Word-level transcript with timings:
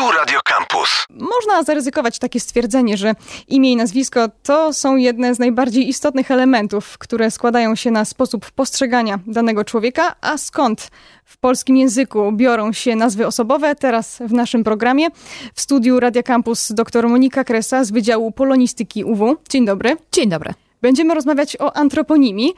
Tu 0.00 0.12
Radio 0.12 0.40
Campus. 0.44 1.06
Można 1.10 1.62
zaryzykować 1.62 2.18
takie 2.18 2.40
stwierdzenie, 2.40 2.96
że 2.96 3.14
imię 3.48 3.72
i 3.72 3.76
nazwisko 3.76 4.28
to 4.42 4.72
są 4.72 4.96
jedne 4.96 5.34
z 5.34 5.38
najbardziej 5.38 5.88
istotnych 5.88 6.30
elementów, 6.30 6.98
które 6.98 7.30
składają 7.30 7.74
się 7.74 7.90
na 7.90 8.04
sposób 8.04 8.50
postrzegania 8.50 9.18
danego 9.26 9.64
człowieka, 9.64 10.14
a 10.20 10.38
skąd 10.38 10.90
w 11.24 11.36
polskim 11.38 11.76
języku 11.76 12.32
biorą 12.32 12.72
się 12.72 12.96
nazwy 12.96 13.26
osobowe, 13.26 13.74
teraz 13.74 14.18
w 14.18 14.32
naszym 14.32 14.64
programie. 14.64 15.08
W 15.54 15.60
studiu 15.60 16.00
Radia 16.00 16.22
Campus 16.22 16.72
dr 16.72 17.08
Monika 17.08 17.44
Kresa 17.44 17.84
z 17.84 17.90
Wydziału 17.90 18.32
Polonistyki 18.32 19.04
UW. 19.04 19.36
Dzień 19.48 19.66
dobry. 19.66 19.96
Dzień 20.12 20.28
dobry. 20.28 20.54
Będziemy 20.82 21.14
rozmawiać 21.14 21.56
o 21.60 21.76
antroponimii. 21.76 22.54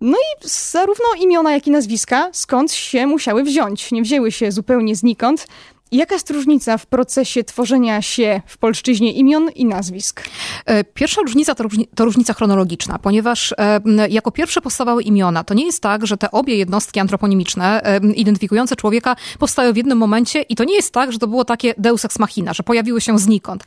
No 0.00 0.18
i 0.18 0.48
zarówno 0.48 1.04
imiona, 1.18 1.52
jak 1.52 1.66
i 1.66 1.70
nazwiska 1.70 2.28
skąd 2.32 2.72
się 2.72 3.06
musiały 3.06 3.42
wziąć. 3.42 3.92
Nie 3.92 4.02
wzięły 4.02 4.32
się 4.32 4.52
zupełnie 4.52 4.96
znikąd. 4.96 5.46
Jaka 5.92 6.14
jest 6.14 6.30
różnica 6.30 6.78
w 6.78 6.86
procesie 6.86 7.44
tworzenia 7.44 8.02
się 8.02 8.42
w 8.46 8.58
polszczyźnie 8.58 9.12
imion 9.12 9.50
i 9.54 9.64
nazwisk? 9.64 10.22
E, 10.66 10.84
pierwsza 10.84 11.20
różnica 11.20 11.54
to, 11.54 11.64
to, 11.94 12.04
różnica 12.04 12.34
chronologiczna, 12.34 12.98
ponieważ 12.98 13.54
e, 13.58 13.80
jako 14.08 14.30
pierwsze 14.30 14.60
powstawały 14.60 15.02
imiona. 15.02 15.44
To 15.44 15.54
nie 15.54 15.66
jest 15.66 15.82
tak, 15.82 16.06
że 16.06 16.16
te 16.16 16.30
obie 16.30 16.56
jednostki 16.56 17.00
antroponimiczne 17.00 17.84
e, 17.84 17.98
identyfikujące 18.12 18.76
człowieka 18.76 19.16
powstały 19.38 19.72
w 19.72 19.76
jednym 19.76 19.98
momencie 19.98 20.42
i 20.42 20.56
to 20.56 20.64
nie 20.64 20.74
jest 20.74 20.92
tak, 20.92 21.12
że 21.12 21.18
to 21.18 21.26
było 21.26 21.44
takie 21.44 21.74
deus 21.78 22.04
ex 22.04 22.18
machina, 22.18 22.52
że 22.52 22.62
pojawiły 22.62 23.00
się 23.00 23.18
znikąd. 23.18 23.64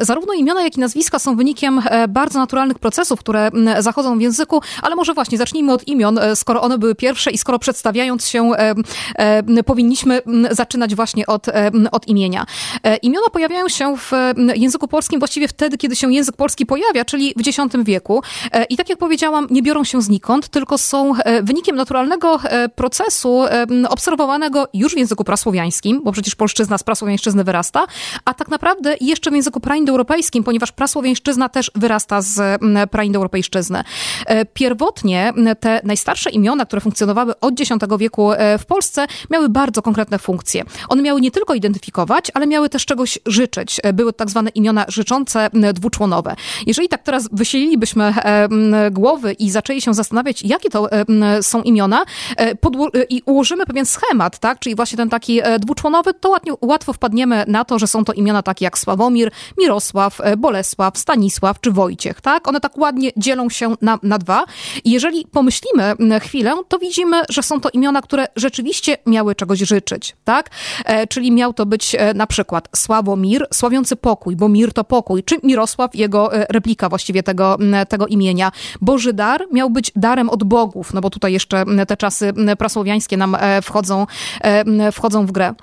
Zarówno 0.00 0.34
imiona, 0.34 0.62
jak 0.62 0.76
i 0.76 0.80
nazwiska 0.80 1.18
są 1.18 1.36
wynikiem 1.36 1.82
bardzo 2.08 2.38
naturalnych 2.38 2.78
procesów, 2.78 3.20
które 3.20 3.50
zachodzą 3.78 4.18
w 4.18 4.20
języku, 4.20 4.60
ale 4.82 4.94
może 4.94 5.14
właśnie 5.14 5.38
zacznijmy 5.38 5.72
od 5.72 5.88
imion, 5.88 6.20
skoro 6.34 6.62
one 6.62 6.78
były 6.78 6.94
pierwsze 6.94 7.30
i 7.30 7.38
skoro 7.38 7.58
przedstawiając 7.58 8.28
się 8.28 8.52
powinniśmy 9.66 10.22
zaczynać 10.50 10.94
właśnie 10.94 11.19
właśnie 11.26 11.26
od, 11.26 11.48
e, 11.48 11.90
od 11.92 12.08
imienia. 12.08 12.46
E, 12.84 12.96
imiona 12.96 13.26
pojawiają 13.32 13.68
się 13.68 13.96
w 13.96 14.12
języku 14.54 14.88
polskim 14.88 15.18
właściwie 15.18 15.48
wtedy, 15.48 15.78
kiedy 15.78 15.96
się 15.96 16.12
język 16.12 16.36
polski 16.36 16.66
pojawia, 16.66 17.04
czyli 17.04 17.34
w 17.36 17.48
X 17.48 17.58
wieku. 17.84 18.22
E, 18.52 18.64
I 18.64 18.76
tak 18.76 18.88
jak 18.88 18.98
powiedziałam, 18.98 19.46
nie 19.50 19.62
biorą 19.62 19.84
się 19.84 20.02
znikąd, 20.02 20.48
tylko 20.48 20.78
są 20.78 21.12
wynikiem 21.42 21.76
naturalnego 21.76 22.38
procesu 22.74 23.44
obserwowanego 23.88 24.68
już 24.74 24.94
w 24.94 24.98
języku 24.98 25.24
prasłowiańskim, 25.24 26.00
bo 26.04 26.12
przecież 26.12 26.34
polszczyzna 26.34 26.78
z 26.78 26.82
prasłowiańszczyzny 26.82 27.44
wyrasta, 27.44 27.86
a 28.24 28.34
tak 28.34 28.48
naprawdę 28.48 28.96
jeszcze 29.00 29.30
w 29.30 29.34
języku 29.34 29.60
praindoeuropejskim, 29.60 30.44
ponieważ 30.44 30.72
prasłowiańszczyzna 30.72 31.48
też 31.48 31.70
wyrasta 31.74 32.22
z 32.22 32.60
praindoeuropejszczyzny. 32.90 33.84
Pierwotnie 34.54 35.32
te 35.60 35.80
najstarsze 35.84 36.30
imiona, 36.30 36.66
które 36.66 36.80
funkcjonowały 36.80 37.40
od 37.40 37.60
X 37.60 37.70
wieku 37.98 38.30
w 38.58 38.66
Polsce, 38.66 39.06
miały 39.30 39.48
bardzo 39.48 39.82
konkretne 39.82 40.18
funkcje. 40.18 40.64
One 40.88 41.02
miały 41.10 41.20
nie 41.20 41.30
tylko 41.30 41.54
identyfikować, 41.54 42.30
ale 42.34 42.46
miały 42.46 42.68
też 42.68 42.86
czegoś 42.86 43.18
życzyć. 43.26 43.80
E, 43.82 43.92
były 43.92 44.12
tak 44.12 44.30
zwane 44.30 44.50
imiona 44.50 44.84
życzące 44.88 45.50
dwuczłonowe. 45.74 46.36
Jeżeli 46.66 46.88
tak 46.88 47.02
teraz 47.02 47.28
wysielilibyśmy 47.32 48.04
e, 48.04 48.48
głowy 48.90 49.32
i 49.32 49.50
zaczęli 49.50 49.80
się 49.80 49.94
zastanawiać, 49.94 50.42
jakie 50.42 50.70
to 50.70 50.92
e, 50.92 51.06
są 51.42 51.62
imiona 51.62 52.04
i 53.08 53.22
ułożymy 53.26 53.66
pewien 53.66 53.86
schemat, 53.86 54.38
tak, 54.38 54.58
czyli 54.58 54.74
właśnie 54.76 54.96
ten 54.96 55.08
taki 55.08 55.40
dwuczłonowy, 55.58 56.14
to 56.14 56.36
łatwo 56.60 56.92
wpadniemy 56.92 57.44
na 57.48 57.64
to, 57.64 57.78
że 57.78 57.86
są 57.86 58.04
to 58.04 58.12
imiona 58.12 58.42
takie 58.42 58.64
jak 58.64 58.78
Sławomir, 58.78 59.30
Mirosław, 59.58 60.18
Bolesław, 60.38 60.98
Stanisław 60.98 61.60
czy 61.60 61.70
Wojciech, 61.70 62.20
tak? 62.20 62.48
One 62.48 62.60
tak 62.60 62.78
ładnie 62.78 63.10
dzielą 63.16 63.50
się 63.50 63.74
na, 63.82 63.98
na 64.02 64.18
dwa. 64.18 64.44
I 64.84 64.90
jeżeli 64.90 65.26
pomyślimy 65.26 65.94
chwilę, 66.20 66.54
to 66.68 66.78
widzimy, 66.78 67.22
że 67.28 67.42
są 67.42 67.60
to 67.60 67.70
imiona, 67.70 68.02
które 68.02 68.26
rzeczywiście 68.36 68.96
miały 69.06 69.34
czegoś 69.34 69.58
życzyć, 69.58 70.16
tak? 70.24 70.50
Czyli 71.06 71.32
miał 71.32 71.52
to 71.52 71.66
być 71.66 71.94
e, 71.94 72.14
na 72.14 72.26
przykład 72.26 72.68
Sławomir, 72.76 73.46
sławiący 73.52 73.96
pokój, 73.96 74.36
bo 74.36 74.48
mir 74.48 74.72
to 74.72 74.84
pokój, 74.84 75.24
czy 75.24 75.36
Mirosław, 75.42 75.94
jego 75.94 76.34
e, 76.34 76.46
replika 76.50 76.88
właściwie 76.88 77.22
tego, 77.22 77.58
tego 77.88 78.06
imienia. 78.06 78.52
Boży 78.80 79.12
dar 79.12 79.46
miał 79.52 79.70
być 79.70 79.92
darem 79.96 80.30
od 80.30 80.44
bogów, 80.44 80.94
no 80.94 81.00
bo 81.00 81.10
tutaj 81.10 81.32
jeszcze 81.32 81.64
te 81.88 81.96
czasy 81.96 82.32
prasłowiańskie 82.58 83.16
nam 83.16 83.36
e, 83.40 83.62
wchodzą, 83.62 84.06
wchodzą 84.92 85.26
w 85.26 85.32
grę. 85.32 85.54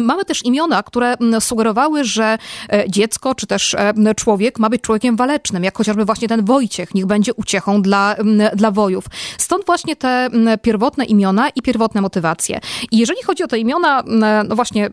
Mamy 0.00 0.24
też 0.24 0.44
imiona, 0.44 0.82
które 0.82 1.14
sugerowały, 1.40 2.04
że 2.04 2.38
e, 2.72 2.84
dziecko 2.88 3.34
czy 3.34 3.46
też 3.46 3.74
e, 3.74 4.14
człowiek 4.16 4.58
ma 4.58 4.70
być 4.70 4.82
człowiekiem 4.82 5.16
walecznym, 5.16 5.64
jak 5.64 5.78
chociażby 5.78 6.04
właśnie 6.04 6.28
ten 6.28 6.44
Wojciech, 6.44 6.94
niech 6.94 7.06
będzie 7.06 7.34
uciechą 7.34 7.82
dla, 7.82 8.16
dla 8.54 8.70
wojów. 8.70 9.04
Stąd 9.38 9.66
właśnie 9.66 9.96
te 9.96 10.28
pierwotne 10.62 11.04
imiona 11.04 11.48
i 11.48 11.62
pierwotne 11.62 12.00
motywacje. 12.00 12.60
I 12.90 12.98
jeżeli 12.98 13.22
chodzi 13.22 13.42
o 13.42 13.46
te 13.46 13.58
imiona, 13.58 14.02
no 14.48 14.56
właśnie 14.56 14.90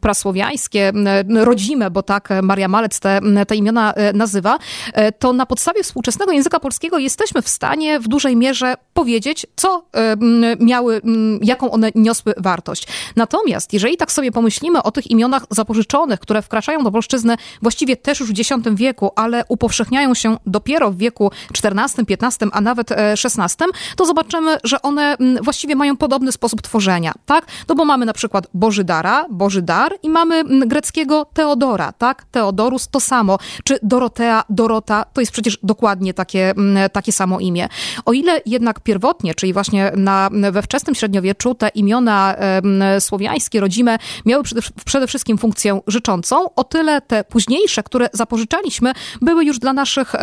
prasłowiańskie, 0.00 0.92
rodzime, 1.34 1.90
bo 1.90 2.02
tak 2.02 2.28
Maria 2.42 2.68
Malec 2.68 3.00
te, 3.00 3.20
te 3.48 3.56
imiona 3.56 3.92
e, 3.92 4.12
nazywa, 4.12 4.58
to 5.18 5.32
na 5.32 5.46
podstawie 5.46 5.82
współczesnego 5.82 6.32
języka 6.32 6.60
polskiego 6.60 6.98
jesteśmy 6.98 7.42
w 7.42 7.48
stanie 7.48 8.00
w 8.00 8.08
dużej 8.08 8.36
mierze 8.36 8.74
powiedzieć, 8.94 9.46
co 9.56 9.84
miały, 10.60 11.00
jaką 11.42 11.70
one 11.70 11.90
niosły 11.94 12.34
wartość. 12.36 12.86
Natomiast 13.16 13.72
jeżeli 13.72 13.96
tak 13.96 14.12
sobie 14.12 14.32
pomyślimy 14.38 14.82
o 14.82 14.90
tych 14.90 15.10
imionach 15.10 15.46
zapożyczonych, 15.50 16.20
które 16.20 16.42
wkraczają 16.42 16.84
do 16.84 16.90
polszczyzny 16.90 17.36
właściwie 17.62 17.96
też 17.96 18.20
już 18.20 18.32
w 18.32 18.40
X 18.40 18.50
wieku, 18.74 19.10
ale 19.16 19.44
upowszechniają 19.48 20.14
się 20.14 20.36
dopiero 20.46 20.90
w 20.90 20.96
wieku 20.96 21.30
XIV, 21.64 22.04
XV, 22.08 22.46
a 22.52 22.60
nawet 22.60 22.92
XVI, 22.92 23.64
e, 23.64 23.96
to 23.96 24.04
zobaczymy, 24.04 24.58
że 24.64 24.82
one 24.82 25.16
właściwie 25.42 25.76
mają 25.76 25.96
podobny 25.96 26.32
sposób 26.32 26.62
tworzenia, 26.62 27.12
tak? 27.26 27.46
No 27.68 27.74
bo 27.74 27.84
mamy 27.84 28.06
na 28.06 28.12
przykład 28.12 28.46
Bożydara, 28.54 29.26
Bożydar 29.30 29.92
i 30.02 30.10
mamy 30.10 30.44
greckiego 30.66 31.24
Teodora, 31.24 31.92
tak? 31.92 32.24
Teodorus 32.24 32.88
to 32.88 33.00
samo, 33.00 33.38
czy 33.64 33.78
Dorotea, 33.82 34.44
Dorota, 34.50 35.04
to 35.12 35.20
jest 35.20 35.32
przecież 35.32 35.58
dokładnie 35.62 36.14
takie, 36.14 36.54
takie 36.92 37.12
samo 37.12 37.40
imię. 37.40 37.68
O 38.04 38.12
ile 38.12 38.40
jednak 38.46 38.80
pierwotnie, 38.80 39.34
czyli 39.34 39.52
właśnie 39.52 39.92
na, 39.96 40.30
we 40.52 40.62
wczesnym 40.62 40.94
średniowieczu 40.94 41.54
te 41.54 41.68
imiona 41.68 42.34
e, 42.36 43.00
słowiańskie, 43.00 43.60
rodzime 43.60 43.98
miały 44.28 44.44
przede, 44.84 45.06
wszystkim 45.06 45.38
funkcję 45.38 45.80
życzącą, 45.86 46.54
o 46.54 46.64
tyle 46.64 47.00
te 47.00 47.24
późniejsze, 47.24 47.82
które 47.82 48.08
zapożyczaliśmy, 48.12 48.92
były 49.20 49.44
już 49.44 49.58
dla 49.58 49.72
naszych 49.72 50.14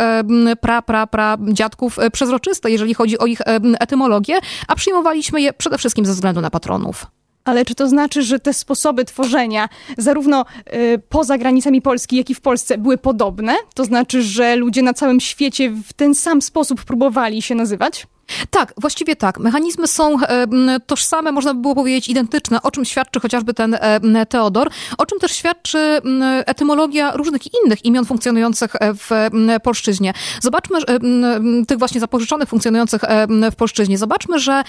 pra, 0.60 0.82
pra, 0.82 1.06
pra 1.06 1.38
dziadków 1.52 1.98
e, 1.98 2.10
przezroczyste, 2.10 2.70
jeżeli 2.70 2.94
chodzi 2.94 3.18
o 3.18 3.26
ich 3.26 3.40
etymologię, 3.80 4.38
a 4.68 4.74
przyjmowaliśmy 4.74 5.40
je 5.40 5.52
przede 5.52 5.78
wszystkim 5.78 6.06
ze 6.06 6.12
względu 6.12 6.40
na 6.40 6.50
patronów. 6.50 7.06
Ale 7.44 7.64
czy 7.64 7.74
to 7.74 7.88
znaczy, 7.88 8.22
że 8.22 8.38
te 8.38 8.54
sposoby 8.54 9.04
tworzenia, 9.04 9.68
zarówno 9.98 10.44
y, 10.74 11.02
poza 11.08 11.38
granicami 11.38 11.82
Polski, 11.82 12.16
jak 12.16 12.30
i 12.30 12.34
w 12.34 12.40
Polsce, 12.40 12.78
były 12.78 12.98
podobne? 12.98 13.56
To 13.74 13.84
znaczy, 13.84 14.22
że 14.22 14.56
ludzie 14.56 14.82
na 14.82 14.94
całym 14.94 15.20
świecie 15.20 15.70
w 15.70 15.92
ten 15.92 16.14
sam 16.14 16.42
sposób 16.42 16.84
próbowali 16.84 17.42
się 17.42 17.54
nazywać? 17.54 18.06
Tak, 18.50 18.74
właściwie 18.76 19.16
tak. 19.16 19.38
Mechanizmy 19.38 19.86
są 19.86 20.16
e, 20.20 20.46
tożsame, 20.86 21.32
można 21.32 21.54
by 21.54 21.60
było 21.60 21.74
powiedzieć 21.74 22.08
identyczne, 22.08 22.62
o 22.62 22.70
czym 22.70 22.84
świadczy 22.84 23.20
chociażby 23.20 23.54
ten 23.54 23.74
e, 23.80 24.26
Teodor, 24.26 24.70
o 24.98 25.06
czym 25.06 25.18
też 25.18 25.32
świadczy 25.32 26.00
etymologia 26.46 27.12
różnych 27.12 27.42
innych 27.54 27.84
imion 27.84 28.04
funkcjonujących 28.04 28.76
e, 28.80 28.94
w 28.94 29.10
polszczyźnie. 29.62 30.12
Zobaczmy 30.40 30.78
tych 31.68 31.78
właśnie 31.78 32.00
zapożyczonych 32.00 32.48
funkcjonujących 32.48 33.02
w 33.52 33.56
polszczyźnie. 33.56 33.98
Zobaczmy, 33.98 34.38
że 34.38 34.62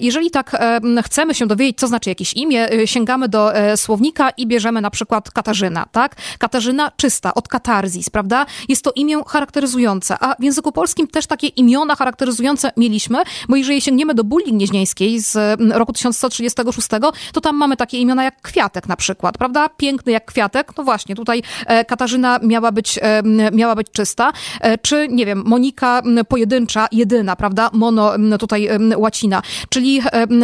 jeżeli 0.00 0.30
tak 0.30 0.56
chcemy 1.02 1.34
się 1.34 1.46
dowiedzieć, 1.46 1.78
co 1.78 1.86
znaczy 1.86 2.08
jakieś 2.08 2.34
imię, 2.34 2.68
sięgamy 2.84 3.28
do 3.28 3.52
słownika 3.76 4.30
i 4.30 4.46
bierzemy 4.46 4.80
na 4.80 4.90
przykład 4.90 5.30
Katarzyna, 5.30 5.86
tak? 5.92 6.16
Katarzyna 6.38 6.90
czysta, 6.96 7.34
od 7.34 7.48
katarzis, 7.48 8.10
prawda? 8.10 8.46
Jest 8.68 8.84
to 8.84 8.92
imię 8.94 9.16
charakteryzujące, 9.26 10.16
a 10.20 10.34
w 10.34 10.42
języku 10.42 10.72
polskim 10.72 11.08
też 11.08 11.26
takie 11.26 11.46
imiona 11.46 11.96
charakteryzujące 11.96 12.72
mieliśmy 12.76 13.01
bo 13.48 13.56
jeżeli 13.56 13.80
sięgniemy 13.80 14.14
do 14.14 14.24
Bulli 14.24 14.52
Gnieźnieńskiej 14.52 15.20
z 15.20 15.36
mm, 15.36 15.72
roku 15.72 15.92
1136, 15.92 16.88
to 17.32 17.40
tam 17.40 17.56
mamy 17.56 17.76
takie 17.76 17.98
imiona 17.98 18.24
jak 18.24 18.42
Kwiatek 18.42 18.88
na 18.88 18.96
przykład, 18.96 19.38
prawda? 19.38 19.68
Piękny 19.68 20.12
jak 20.12 20.24
Kwiatek, 20.24 20.72
no 20.76 20.84
właśnie, 20.84 21.14
tutaj 21.14 21.42
e, 21.66 21.84
Katarzyna 21.84 22.38
miała 22.42 22.72
być, 22.72 22.98
e, 23.02 23.22
miała 23.52 23.74
być 23.74 23.86
czysta, 23.92 24.32
e, 24.60 24.78
czy 24.78 25.08
nie 25.10 25.26
wiem, 25.26 25.42
Monika 25.46 26.02
pojedyncza, 26.28 26.86
jedyna, 26.92 27.36
prawda? 27.36 27.70
Mono 27.72 28.12
tutaj 28.38 28.68
łacina, 28.96 29.42
czyli 29.68 30.00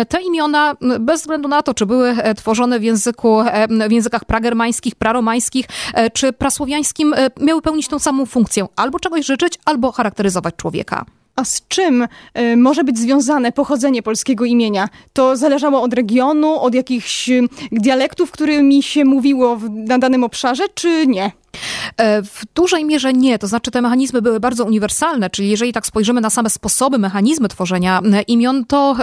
te 0.08 0.22
imiona 0.22 0.74
bez 1.00 1.20
względu 1.20 1.48
na 1.48 1.62
to, 1.62 1.74
czy 1.74 1.86
były 1.86 2.16
tworzone 2.36 2.80
w 2.80 2.82
języku, 2.82 3.42
w 3.88 3.92
językach 3.92 4.24
pragermańskich, 4.24 4.94
praromańskich, 4.94 5.66
czy 6.12 6.32
prasłowiańskim, 6.32 7.14
miały 7.40 7.62
pełnić 7.62 7.88
tą 7.88 7.98
samą 7.98 8.26
funkcję, 8.26 8.66
albo 8.76 9.00
czegoś 9.00 9.26
życzyć, 9.26 9.54
albo 9.64 9.92
charakteryzować 9.92 10.54
człowieka. 10.56 11.04
A 11.38 11.44
z 11.44 11.62
czym 11.68 12.08
y, 12.38 12.56
może 12.56 12.84
być 12.84 12.98
związane 12.98 13.52
pochodzenie 13.52 14.02
polskiego 14.02 14.44
imienia? 14.44 14.88
To 15.12 15.36
zależało 15.36 15.82
od 15.82 15.94
regionu, 15.94 16.60
od 16.60 16.74
jakichś 16.74 17.30
dialektów, 17.72 18.30
którymi 18.30 18.82
się 18.82 19.04
mówiło 19.04 19.56
w, 19.56 19.70
na 19.70 19.98
danym 19.98 20.24
obszarze, 20.24 20.64
czy 20.74 21.06
nie? 21.06 21.32
W 22.24 22.42
dużej 22.54 22.84
mierze 22.84 23.12
nie, 23.12 23.38
to 23.38 23.46
znaczy 23.46 23.70
te 23.70 23.82
mechanizmy 23.82 24.22
były 24.22 24.40
bardzo 24.40 24.64
uniwersalne, 24.64 25.30
czyli 25.30 25.48
jeżeli 25.48 25.72
tak 25.72 25.86
spojrzymy 25.86 26.20
na 26.20 26.30
same 26.30 26.50
sposoby, 26.50 26.98
mechanizmy 26.98 27.48
tworzenia 27.48 28.02
imion, 28.26 28.64
to 28.64 28.96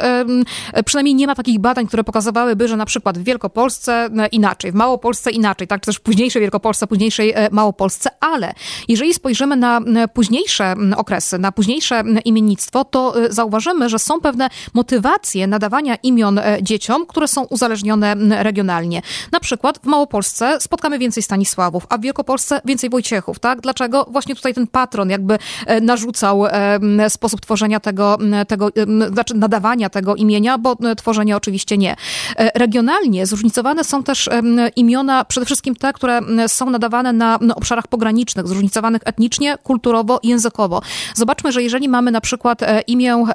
przynajmniej 0.85 1.15
nie 1.15 1.27
ma 1.27 1.35
takich 1.35 1.59
badań, 1.59 1.87
które 1.87 2.03
pokazywałyby, 2.03 2.67
że 2.67 2.77
na 2.77 2.85
przykład 2.85 3.17
w 3.17 3.23
Wielkopolsce 3.23 4.09
inaczej, 4.31 4.71
w 4.71 4.75
Małopolsce 4.75 5.31
inaczej, 5.31 5.67
tak, 5.67 5.81
czy 5.81 5.85
też 5.85 5.95
w 5.95 6.01
późniejszej 6.01 6.41
Wielkopolsce, 6.41 6.87
późniejszej 6.87 7.33
Małopolsce, 7.51 8.09
ale 8.19 8.53
jeżeli 8.87 9.13
spojrzymy 9.13 9.55
na 9.55 9.81
późniejsze 10.13 10.75
okresy, 10.95 11.39
na 11.39 11.51
późniejsze 11.51 12.03
imiennictwo, 12.25 12.85
to 12.85 13.13
zauważymy, 13.29 13.89
że 13.89 13.99
są 13.99 14.21
pewne 14.21 14.49
motywacje 14.73 15.47
nadawania 15.47 15.95
imion 15.95 16.39
dzieciom, 16.61 17.05
które 17.05 17.27
są 17.27 17.43
uzależnione 17.43 18.15
regionalnie. 18.43 19.01
Na 19.31 19.39
przykład 19.39 19.79
w 19.83 19.85
Małopolsce 19.85 20.57
spotkamy 20.59 20.99
więcej 20.99 21.23
Stanisławów, 21.23 21.85
a 21.89 21.97
w 21.97 22.01
Wielkopolsce 22.01 22.61
więcej 22.65 22.74
Wojciechów, 22.89 23.39
tak? 23.39 23.61
Dlaczego 23.61 24.05
właśnie 24.11 24.35
tutaj 24.35 24.53
ten 24.53 24.67
patron 24.67 25.09
jakby 25.09 25.37
e, 25.65 25.81
narzucał 25.81 26.45
e, 26.45 27.09
sposób 27.09 27.41
tworzenia 27.41 27.79
tego, 27.79 28.17
tego 28.47 28.69
znaczy 29.13 29.33
nadawania 29.33 29.89
tego 29.89 30.15
imienia, 30.15 30.57
bo 30.57 30.75
tworzenia 30.97 31.35
oczywiście 31.35 31.77
nie. 31.77 31.95
E, 32.37 32.59
regionalnie 32.59 33.25
zróżnicowane 33.25 33.83
są 33.83 34.03
też 34.03 34.29
imiona, 34.75 35.25
przede 35.25 35.45
wszystkim 35.45 35.75
te, 35.75 35.93
które 35.93 36.21
są 36.47 36.69
nadawane 36.69 37.13
na 37.13 37.39
obszarach 37.55 37.87
pogranicznych, 37.87 38.47
zróżnicowanych 38.47 39.01
etnicznie, 39.05 39.57
kulturowo, 39.63 40.19
językowo. 40.23 40.81
Zobaczmy, 41.15 41.51
że 41.51 41.63
jeżeli 41.63 41.89
mamy 41.89 42.11
na 42.11 42.21
przykład 42.21 42.59
imię 42.87 43.25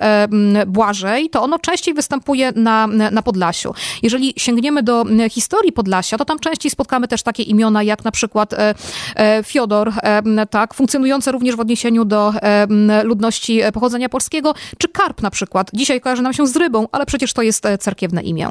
Błażej, 0.66 1.30
to 1.30 1.42
ono 1.42 1.58
częściej 1.58 1.94
występuje 1.94 2.52
na, 2.56 2.86
na 2.86 3.22
Podlasiu. 3.22 3.74
Jeżeli 4.02 4.34
sięgniemy 4.36 4.82
do 4.82 5.04
historii 5.30 5.72
Podlasia, 5.72 6.18
to 6.18 6.24
tam 6.24 6.38
częściej 6.38 6.70
spotkamy 6.70 7.08
też 7.08 7.22
takie 7.22 7.42
imiona 7.42 7.82
jak 7.82 8.04
na 8.04 8.10
przykład 8.10 8.52
e, 8.52 8.74
e, 9.14 9.29
Fiodor, 9.44 9.92
e, 10.02 10.46
tak, 10.46 10.74
funkcjonujące 10.74 11.32
również 11.32 11.56
w 11.56 11.60
odniesieniu 11.60 12.04
do 12.04 12.34
ludności 13.04 13.60
pochodzenia 13.72 14.08
polskiego, 14.08 14.54
czy 14.78 14.88
Karp 14.88 15.22
na 15.22 15.30
przykład. 15.30 15.70
Dzisiaj 15.74 16.00
kojarzy 16.00 16.22
nam 16.22 16.32
się 16.32 16.46
z 16.46 16.56
rybą, 16.56 16.86
ale 16.92 17.06
przecież 17.06 17.32
to 17.32 17.42
jest 17.42 17.64
cerkiewne 17.78 18.22
imię. 18.22 18.48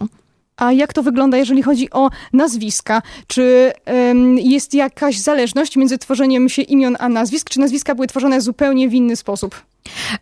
A 0.59 0.71
jak 0.71 0.93
to 0.93 1.03
wygląda, 1.03 1.37
jeżeli 1.37 1.63
chodzi 1.63 1.89
o 1.91 2.09
nazwiska? 2.33 3.01
Czy 3.27 3.71
um, 3.85 4.37
jest 4.37 4.73
jakaś 4.73 5.17
zależność 5.17 5.75
między 5.75 5.97
tworzeniem 5.97 6.49
się 6.49 6.61
imion 6.61 6.95
a 6.99 7.09
nazwisk? 7.09 7.49
Czy 7.49 7.59
nazwiska 7.59 7.95
były 7.95 8.07
tworzone 8.07 8.41
zupełnie 8.41 8.89
w 8.89 8.93
inny 8.93 9.15
sposób? 9.15 9.68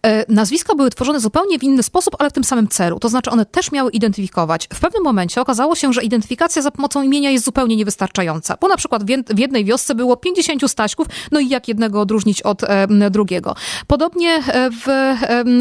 E, 0.03 0.33
nazwiska 0.33 0.75
były 0.75 0.89
tworzone 0.89 1.19
zupełnie 1.19 1.59
w 1.59 1.63
inny 1.63 1.83
sposób, 1.83 2.15
ale 2.19 2.29
w 2.29 2.33
tym 2.33 2.43
samym 2.43 2.67
celu. 2.67 2.99
To 2.99 3.09
znaczy 3.09 3.29
one 3.29 3.45
też 3.45 3.71
miały 3.71 3.91
identyfikować. 3.91 4.67
W 4.73 4.79
pewnym 4.79 5.03
momencie 5.03 5.41
okazało 5.41 5.75
się, 5.75 5.93
że 5.93 6.03
identyfikacja 6.03 6.61
za 6.61 6.71
pomocą 6.71 7.01
imienia 7.01 7.29
jest 7.29 7.45
zupełnie 7.45 7.75
niewystarczająca, 7.75 8.57
bo 8.61 8.67
na 8.67 8.77
przykład 8.77 9.03
w 9.29 9.39
jednej 9.39 9.65
wiosce 9.65 9.95
było 9.95 10.17
50 10.17 10.71
Staśków, 10.71 11.07
no 11.31 11.39
i 11.39 11.49
jak 11.49 11.67
jednego 11.67 12.01
odróżnić 12.01 12.41
od 12.41 12.63
e, 12.63 12.87
drugiego. 13.11 13.55
Podobnie 13.87 14.29
e, 14.29 14.69
w, 14.71 14.87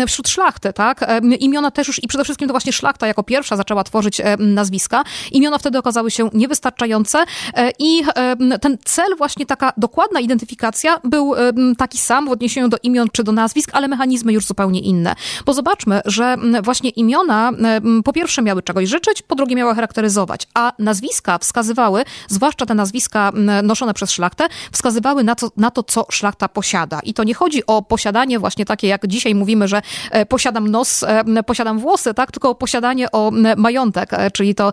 wśród 0.06 0.28
szlachty, 0.28 0.72
tak? 0.72 1.06
Imiona 1.40 1.70
też 1.70 1.88
już 1.88 2.04
i 2.04 2.08
przede 2.08 2.24
wszystkim 2.24 2.48
to 2.48 2.52
właśnie 2.52 2.72
szlachta 2.72 3.06
jako 3.06 3.22
pierwsza 3.22 3.56
zaczęła 3.56 3.84
tworzyć 3.84 4.22
nazwiska. 4.38 5.04
Imiona 5.32 5.58
wtedy 5.58 5.78
okazały 5.78 6.10
się 6.10 6.30
niewystarczające 6.34 7.24
i 7.78 8.02
ten 8.60 8.78
cel, 8.84 9.16
właśnie 9.18 9.46
taka 9.46 9.72
dokładna 9.76 10.20
identyfikacja 10.20 11.00
był 11.04 11.34
taki 11.78 11.98
sam 11.98 12.28
w 12.28 12.30
odniesieniu 12.30 12.68
do 12.68 12.76
imion 12.82 13.08
czy 13.12 13.24
do 13.24 13.32
nazwisk, 13.32 13.70
ale 13.72 13.85
mechanizmy 13.88 14.32
już 14.32 14.46
zupełnie 14.46 14.80
inne. 14.80 15.14
Bo 15.46 15.52
zobaczmy, 15.52 16.00
że 16.04 16.36
właśnie 16.62 16.90
imiona 16.90 17.52
po 18.04 18.12
pierwsze 18.12 18.42
miały 18.42 18.62
czegoś 18.62 18.88
życzyć, 18.88 19.22
po 19.22 19.34
drugie 19.34 19.56
miały 19.56 19.74
charakteryzować, 19.74 20.46
a 20.54 20.72
nazwiska 20.78 21.38
wskazywały, 21.38 22.04
zwłaszcza 22.28 22.66
te 22.66 22.74
nazwiska 22.74 23.32
noszone 23.62 23.94
przez 23.94 24.10
szlachtę, 24.10 24.46
wskazywały 24.72 25.24
na 25.24 25.34
to, 25.34 25.50
na 25.56 25.70
to, 25.70 25.82
co 25.82 26.06
szlachta 26.10 26.48
posiada. 26.48 27.00
I 27.00 27.14
to 27.14 27.24
nie 27.24 27.34
chodzi 27.34 27.66
o 27.66 27.82
posiadanie 27.82 28.38
właśnie 28.38 28.64
takie, 28.64 28.88
jak 28.88 29.06
dzisiaj 29.06 29.34
mówimy, 29.34 29.68
że 29.68 29.82
e, 30.10 30.26
posiadam 30.26 30.68
nos, 30.68 31.02
e, 31.02 31.42
posiadam 31.42 31.78
włosy, 31.78 32.14
tak? 32.14 32.32
tylko 32.32 32.50
o 32.50 32.54
posiadanie 32.54 33.10
o 33.12 33.32
majątek, 33.56 34.12
e, 34.12 34.30
czyli 34.30 34.54
to 34.54 34.72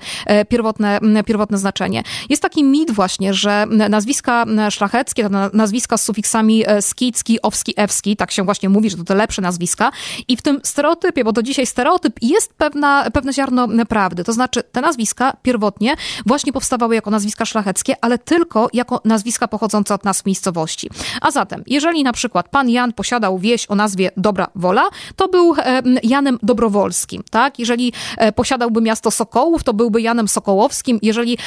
pierwotne, 0.50 1.00
pierwotne 1.26 1.58
znaczenie. 1.58 2.04
Jest 2.30 2.42
taki 2.42 2.64
mit 2.64 2.92
właśnie, 2.92 3.34
że 3.34 3.66
nazwiska 3.90 4.46
szlacheckie, 4.70 5.30
nazwiska 5.54 5.98
z 5.98 6.04
sufiksami 6.04 6.64
skicki, 6.82 7.42
owski, 7.42 7.74
ewski, 7.78 8.16
tak 8.16 8.32
się 8.32 8.44
właśnie 8.44 8.70
mówi, 8.70 8.90
że 8.90 8.98
to 9.04 9.08
te 9.08 9.16
lepsze 9.16 9.42
nazwiska. 9.42 9.92
I 10.28 10.38
w 10.38 10.42
tym 10.42 10.60
stereotypie, 10.64 11.24
bo 11.24 11.34
to 11.34 11.44
dzisiaj 11.44 11.66
stereotyp, 11.66 12.14
jest 12.22 12.54
pewna, 12.54 13.12
pewne 13.14 13.34
ziarno 13.34 13.68
prawdy. 13.90 14.24
To 14.24 14.34
znaczy, 14.34 14.64
te 14.64 14.82
nazwiska 14.82 15.38
pierwotnie 15.42 15.96
właśnie 16.26 16.54
powstawały 16.54 16.96
jako 16.96 17.12
nazwiska 17.12 17.46
szlacheckie, 17.46 17.96
ale 18.02 18.18
tylko 18.18 18.70
jako 18.74 19.02
nazwiska 19.06 19.48
pochodzące 19.48 19.94
od 19.94 20.04
nas 20.04 20.26
miejscowości. 20.26 20.90
A 21.22 21.32
zatem, 21.32 21.64
jeżeli 21.68 22.04
na 22.04 22.14
przykład 22.14 22.50
pan 22.50 22.70
Jan 22.70 22.94
posiadał 22.94 23.40
wieś 23.40 23.70
o 23.70 23.76
nazwie 23.76 24.12
Dobra 24.18 24.48
Wola, 24.56 24.84
to 25.16 25.28
był 25.28 25.56
Janem 26.04 26.40
Dobrowolskim, 26.44 27.24
tak? 27.30 27.60
Jeżeli 27.60 27.94
e, 28.18 28.32
posiadałby 28.32 28.82
miasto 28.82 29.12
Sokołów, 29.12 29.64
to 29.64 29.74
byłby 29.74 30.02
Janem 30.02 30.28
Sokołowskim. 30.28 31.00
Jeżeli 31.02 31.38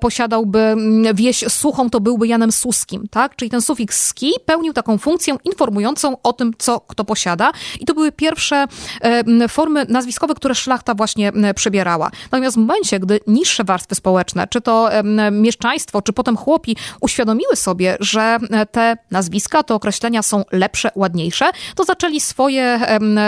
posiadałby 0.00 0.76
wieś 1.14 1.44
Suchą, 1.48 1.90
to 1.90 2.00
byłby 2.00 2.26
Janem 2.26 2.52
Suskim, 2.52 3.08
tak? 3.10 3.36
Czyli 3.36 3.50
ten 3.50 3.62
sufiks 3.62 4.06
ski 4.06 4.32
pełnił 4.46 4.72
taką 4.72 4.98
funkcję 4.98 5.36
informującą 5.44 6.16
o 6.22 6.32
tym, 6.32 6.52
co 6.58 6.80
kto 6.86 7.04
posiada. 7.04 7.52
I 7.80 7.84
to 7.84 7.94
były 7.94 8.12
pierwsze 8.12 8.66
e, 9.00 9.48
formy 9.48 9.86
nazwiskowe, 9.88 10.34
które 10.34 10.54
szlachta 10.54 10.94
właśnie 10.94 11.32
przebierała. 11.54 12.10
Natomiast 12.32 12.56
w 12.56 12.60
momencie, 12.60 13.00
gdy 13.00 13.20
niższe 13.26 13.64
warstwy 13.64 13.94
społeczne, 13.94 14.46
czy 14.50 14.60
to 14.60 14.88
mieszczaństwo, 15.32 16.02
czy 16.02 16.12
potem 16.12 16.36
chłopi 16.36 16.76
uświadomiły 17.00 17.56
sobie, 17.56 17.96
że 18.00 18.38
e, 18.50 18.66
te 18.66 18.96
nazwiska, 19.10 19.62
te 19.62 19.74
określenia 19.74 20.22
są 20.22 20.44
lepsze, 20.52 20.90
ładniejsze, 20.94 21.50
to 21.74 21.84
zaczęli 21.84 22.20
swoje 22.20 22.80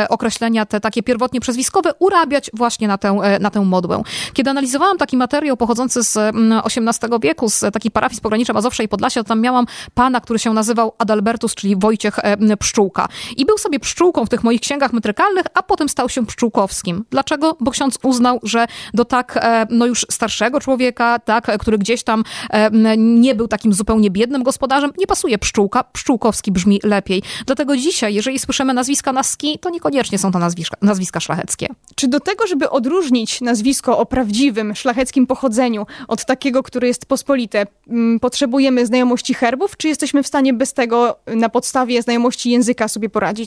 określenia, 0.08 0.66
te 0.66 0.80
takie 0.80 1.02
pierwotnie 1.02 1.40
przezwiskowe, 1.40 1.92
urabiać 1.98 2.50
właśnie 2.54 2.88
na 2.88 2.98
tę, 2.98 3.08
e, 3.22 3.38
na 3.38 3.50
tę 3.50 3.60
modłę. 3.60 4.02
Kiedy 4.32 4.50
analizowałam 4.50 4.98
taki 4.98 5.16
materiał 5.16 5.56
pochodzący 5.56 6.02
z 6.02 6.16
XVIII 6.64 7.20
wieku, 7.22 7.50
z 7.50 7.60
takiej 7.72 7.90
parafii 7.90 8.16
z 8.16 8.20
pogranicza 8.20 8.52
Mazowsza 8.52 8.82
i 8.82 8.88
Podlasia, 8.88 9.22
to 9.22 9.28
tam 9.28 9.40
miałam 9.40 9.66
pana, 9.94 10.20
który 10.20 10.38
się 10.38 10.52
nazywał 10.52 10.92
Adalbertus, 10.98 11.54
czyli 11.54 11.76
Wojciech 11.76 12.18
Pszczółka. 12.58 13.08
I 13.36 13.46
był 13.48 13.58
sobie 13.58 13.80
pszczółką 13.80 14.26
w 14.26 14.28
tych 14.28 14.44
moich 14.44 14.60
księgach 14.60 14.92
metrykalnych, 14.92 15.46
a 15.54 15.62
potem 15.62 15.88
stał 15.88 16.08
się 16.08 16.26
pszczółkowskim. 16.26 17.04
Dlaczego? 17.10 17.56
Bo 17.60 17.70
ksiądz 17.70 17.98
uznał, 18.02 18.40
że 18.42 18.66
do 18.94 19.04
tak 19.04 19.36
e, 19.36 19.66
no 19.70 19.86
już 19.86 20.06
starszego 20.10 20.60
człowieka, 20.60 21.18
tak, 21.18 21.58
który 21.58 21.78
gdzieś 21.78 22.02
tam 22.02 22.24
e, 22.50 22.70
nie 22.96 23.34
był 23.34 23.48
takim 23.48 23.72
zupełnie 23.72 24.10
biednym 24.10 24.42
gospodarzem, 24.42 24.92
nie 24.98 25.06
pasuje 25.06 25.38
pszczółka. 25.38 25.84
Pszczółkowski 25.84 26.52
brzmi 26.52 26.80
lepiej. 26.82 27.22
Dlatego 27.46 27.76
dzisiaj, 27.76 28.14
jeżeli 28.14 28.38
słyszymy 28.38 28.74
nazwiska 28.74 29.12
Naski, 29.12 29.58
to 29.58 29.70
niekoniecznie 29.70 30.18
są 30.18 30.32
to 30.32 30.38
nazwiska, 30.38 30.76
nazwiska 30.82 31.20
szlacheckie. 31.20 31.68
Czy 31.94 32.08
do 32.08 32.20
tego, 32.20 32.46
żeby 32.46 32.70
odróżnić 32.70 33.40
nazwisko 33.40 33.98
o 33.98 34.06
prawdziwym, 34.06 34.74
szlacheckim 34.74 35.26
pochodzeniu 35.26 35.86
od 36.08 36.24
takiego, 36.24 36.62
które 36.62 36.88
jest 36.88 37.06
pospolite, 37.06 37.66
potrzebujemy 38.20 38.86
znajomości 38.86 39.34
herbów, 39.34 39.76
czy 39.76 39.88
jesteśmy 39.88 40.22
w 40.22 40.26
stanie 40.26 40.52
bez 40.52 40.72
tego 40.72 41.18
na 41.26 41.48
podstawie 41.48 42.02
znajomości 42.02 42.50
języka 42.50 42.88
sobie 42.88 43.08
poradzić? 43.08 43.37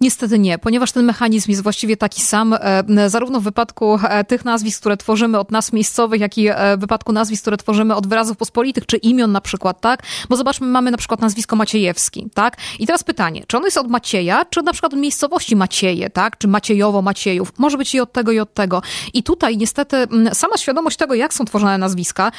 Niestety 0.00 0.38
nie, 0.38 0.58
ponieważ 0.58 0.92
ten 0.92 1.04
mechanizm 1.04 1.50
jest 1.50 1.62
właściwie 1.62 1.96
taki 1.96 2.22
sam, 2.22 2.56
e, 2.60 3.10
zarówno 3.10 3.40
w 3.40 3.42
wypadku 3.42 3.98
e, 4.08 4.24
tych 4.24 4.44
nazwisk, 4.44 4.80
które 4.80 4.96
tworzymy 4.96 5.38
od 5.38 5.50
nas 5.50 5.72
miejscowych, 5.72 6.20
jak 6.20 6.38
i 6.38 6.48
e, 6.48 6.76
w 6.76 6.80
wypadku 6.80 7.12
nazwisk, 7.12 7.42
które 7.42 7.56
tworzymy 7.56 7.94
od 7.94 8.06
wyrazów 8.06 8.36
pospolitych, 8.36 8.86
czy 8.86 8.96
imion 8.96 9.32
na 9.32 9.40
przykład, 9.40 9.80
tak? 9.80 10.02
Bo 10.28 10.36
zobaczmy, 10.36 10.66
mamy 10.66 10.90
na 10.90 10.96
przykład 10.96 11.20
nazwisko 11.20 11.56
Maciejewski, 11.56 12.28
tak? 12.34 12.56
I 12.78 12.86
teraz 12.86 13.04
pytanie, 13.04 13.44
czy 13.46 13.56
ono 13.56 13.66
jest 13.66 13.76
od 13.76 13.88
Macieja, 13.88 14.44
czy 14.44 14.62
na 14.62 14.72
przykład 14.72 14.94
od 14.94 15.00
miejscowości 15.00 15.56
Macieje, 15.56 16.10
tak? 16.10 16.38
Czy 16.38 16.48
Maciejowo, 16.48 17.02
Maciejów? 17.02 17.52
Może 17.58 17.78
być 17.78 17.94
i 17.94 18.00
od 18.00 18.12
tego, 18.12 18.32
i 18.32 18.40
od 18.40 18.54
tego. 18.54 18.82
I 19.14 19.22
tutaj 19.22 19.56
niestety 19.56 19.96
sama 20.32 20.56
świadomość 20.56 20.96
tego, 20.96 21.14
jak 21.14 21.34
są 21.34 21.44
tworzone 21.44 21.78
nazwiska, 21.78 22.32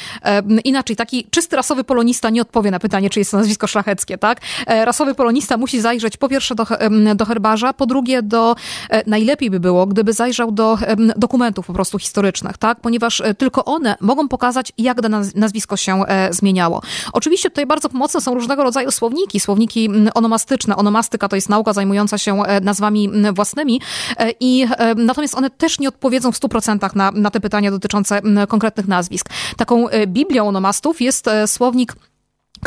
inaczej, 0.63 0.96
taki 0.96 1.27
czysty 1.32 1.56
rasowy 1.56 1.84
polonista 1.84 2.29
nie 2.29 2.41
odpowie 2.41 2.72
na 2.72 2.79
pytanie, 2.79 3.10
czy 3.10 3.20
jest 3.20 3.32
to 3.32 3.38
nazwisko 3.38 3.67
szlacheckie, 3.67 4.17
tak? 4.17 4.41
Rasowy 4.67 5.15
polonista 5.15 5.58
musi 5.58 5.82
zajrzeć 5.82 6.17
po 6.17 6.29
pierwsze 6.29 6.56
do 6.56 6.65
do 7.15 7.25
herbarza, 7.25 7.74
po 7.74 7.86
drugie 7.86 8.22
do, 8.22 8.55
e, 8.89 9.10
najlepiej 9.10 9.50
by 9.50 9.60
było, 9.60 9.86
gdyby 9.86 10.13
zajrzał 10.13 10.51
do 10.51 10.77
dokumentów 11.15 11.67
po 11.67 11.74
prostu 11.74 12.00
historycznych, 12.00 12.57
tak? 12.57 12.79
Ponieważ 12.81 13.22
e, 13.22 13.34
tylko 13.34 13.65
one 13.65 13.96
mogą 14.01 14.27
pokazać, 14.27 14.74
jak 14.77 15.01
dane 15.01 15.22
nazwisko 15.36 15.77
się 15.77 16.05
e, 16.07 16.34
zmieniało. 16.34 16.81
Oczywiście 17.13 17.50
tutaj 17.50 17.65
bardzo 17.65 17.89
pomocne 17.89 18.22
są 18.22 18.34
różnego 18.34 18.63
rodzaju 18.63 18.91
słowniki, 18.91 19.39
słowniki 19.39 19.89
onomastyczne. 20.13 20.75
Onomastyka 20.75 21.27
to 21.27 21.36
jest 21.36 21.50
nauka 21.50 21.74
zajmująca 21.74 22.17
się 22.17 22.43
nazwami 22.62 23.10
własnymi 23.34 23.81
i 24.39 24.65
natomiast 24.96 25.36
one 25.36 25.50
też 25.50 25.79
nie 25.79 25.88
odpowiedzą 25.88 26.31
w 26.31 26.39
100% 26.39 26.96
na, 26.96 27.12
na 27.12 27.31
te 27.31 27.39
pytania 27.39 27.72
dotyczące 27.72 28.22
konkretnych 28.48 28.88
nazwisk. 28.88 29.29
Taką 29.57 29.86
Biblią 30.07 30.48
onomastów 30.48 31.01
jest 31.01 31.29
słownik 31.46 31.96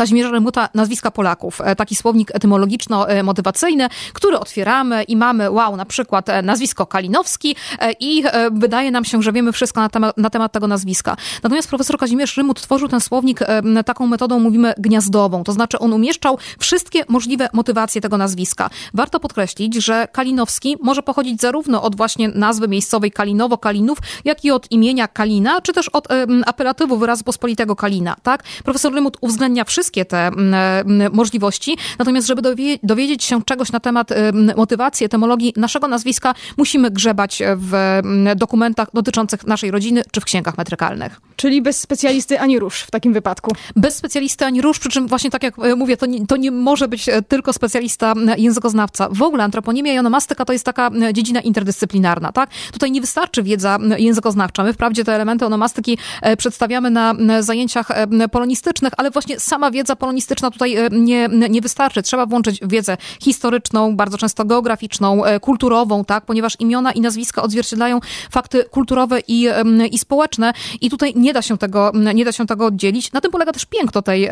Kazimierza 0.00 0.30
Remuta 0.30 0.68
nazwiska 0.74 1.10
Polaków. 1.10 1.60
E, 1.60 1.76
taki 1.76 1.96
słownik 1.96 2.30
etymologiczno-motywacyjny, 2.34 3.88
który 4.12 4.38
otwieramy 4.38 5.02
i 5.02 5.16
mamy, 5.16 5.50
wow, 5.50 5.76
na 5.76 5.84
przykład 5.84 6.28
e, 6.28 6.42
nazwisko 6.42 6.86
Kalinowski 6.86 7.56
e, 7.78 7.92
i 8.00 8.22
wydaje 8.52 8.90
nam 8.90 9.04
się, 9.04 9.22
że 9.22 9.32
wiemy 9.32 9.52
wszystko 9.52 9.80
na 9.80 9.88
temat, 9.88 10.18
na 10.18 10.30
temat 10.30 10.52
tego 10.52 10.66
nazwiska. 10.66 11.16
Natomiast 11.42 11.68
profesor 11.68 11.98
Kazimierz 11.98 12.36
Rymut 12.36 12.60
tworzył 12.62 12.88
ten 12.88 13.00
słownik 13.00 13.40
taką 13.86 14.06
metodą, 14.06 14.38
mówimy, 14.38 14.74
gniazdową. 14.78 15.44
To 15.44 15.52
znaczy 15.52 15.78
on 15.78 15.92
umieszczał 15.92 16.38
wszystkie 16.58 17.04
możliwe 17.08 17.48
motywacje 17.52 18.00
tego 18.00 18.18
nazwiska. 18.18 18.70
Warto 18.94 19.20
podkreślić, 19.20 19.74
że 19.74 20.08
Kalinowski 20.12 20.76
może 20.82 21.02
pochodzić 21.02 21.40
zarówno 21.40 21.82
od 21.82 21.96
właśnie 21.96 22.28
nazwy 22.28 22.68
miejscowej 22.68 23.12
Kalinowo, 23.12 23.58
Kalinów, 23.58 23.98
jak 24.24 24.44
i 24.44 24.50
od 24.50 24.72
imienia 24.72 25.08
Kalina, 25.08 25.60
czy 25.60 25.72
też 25.72 25.88
od 25.88 26.08
apelatywu 26.46 26.96
wyrazu 26.96 27.24
pospolitego 27.24 27.76
Kalina, 27.76 28.16
tak? 28.22 28.42
Profesor 28.64 28.94
Rymut 28.94 29.16
uwzględnia 29.20 29.64
wszystkie 29.64 29.89
te 30.08 30.26
mm, 30.26 30.54
mm, 30.54 31.12
możliwości, 31.12 31.76
natomiast 31.98 32.26
żeby 32.26 32.42
dowiedzieć 32.82 33.24
się 33.24 33.42
czegoś 33.42 33.72
na 33.72 33.80
temat 33.80 34.10
motywacji, 34.56 35.06
etymologii 35.06 35.52
naszego 35.56 35.88
nazwiska, 35.88 36.34
musimy 36.56 36.90
grzebać 36.90 37.42
w 37.56 37.74
mm, 37.74 38.38
dokumentach 38.38 38.88
dotyczących 38.94 39.46
naszej 39.46 39.70
rodziny, 39.70 40.02
czy 40.12 40.20
w 40.20 40.24
księgach 40.24 40.58
metrykalnych. 40.58 41.20
Czyli 41.36 41.62
bez 41.62 41.80
specjalisty 41.80 42.40
ani 42.40 42.58
róż 42.58 42.80
w 42.80 42.90
takim 42.90 43.12
wypadku. 43.12 43.52
Bez 43.76 43.96
specjalisty 43.96 44.44
ani 44.44 44.62
róż, 44.62 44.78
przy 44.78 44.88
czym 44.88 45.06
właśnie 45.06 45.30
tak 45.30 45.42
jak 45.42 45.58
e, 45.58 45.74
mówię, 45.74 45.96
to 45.96 46.06
nie, 46.06 46.26
to 46.26 46.36
nie 46.36 46.50
może 46.50 46.88
być 46.88 47.08
e, 47.08 47.22
tylko 47.22 47.52
specjalista 47.52 48.14
językoznawca. 48.36 49.08
W 49.12 49.22
ogóle 49.22 49.44
antroponimia 49.44 49.92
i 49.92 49.98
onomastyka 49.98 50.44
to 50.44 50.52
jest 50.52 50.64
taka 50.64 50.90
dziedzina 51.12 51.40
interdyscyplinarna, 51.40 52.32
tak? 52.32 52.50
Tutaj 52.72 52.90
nie 52.90 53.00
wystarczy 53.00 53.42
wiedza 53.42 53.78
językoznawcza. 53.98 54.62
My 54.62 54.72
wprawdzie 54.72 55.04
te 55.04 55.14
elementy 55.14 55.46
onomastyki 55.46 55.98
e, 56.22 56.36
przedstawiamy 56.36 56.90
na 56.90 57.14
zajęciach 57.40 57.88
polonistycznych, 58.32 58.92
ale 58.96 59.10
właśnie 59.10 59.40
sama 59.40 59.70
wiedza 59.70 59.79
polonistyczna 59.96 60.50
tutaj 60.50 60.76
nie, 60.90 61.28
nie 61.50 61.60
wystarczy. 61.60 62.02
Trzeba 62.02 62.26
włączyć 62.26 62.60
wiedzę 62.62 62.96
historyczną, 63.22 63.96
bardzo 63.96 64.18
często 64.18 64.44
geograficzną, 64.44 65.22
kulturową, 65.40 66.04
tak? 66.04 66.24
Ponieważ 66.24 66.56
imiona 66.58 66.92
i 66.92 67.00
nazwiska 67.00 67.42
odzwierciedlają 67.42 68.00
fakty 68.30 68.64
kulturowe 68.64 69.20
i, 69.28 69.48
i 69.90 69.98
społeczne 69.98 70.52
i 70.80 70.90
tutaj 70.90 71.12
nie 71.16 71.32
da 71.32 71.42
się 71.42 71.58
tego, 71.58 71.92
nie 72.14 72.24
da 72.24 72.32
się 72.32 72.46
tego 72.46 72.66
oddzielić. 72.66 73.12
Na 73.12 73.20
tym 73.20 73.30
polega 73.30 73.52
też 73.52 73.66
piękno 73.66 74.02
tej, 74.02 74.28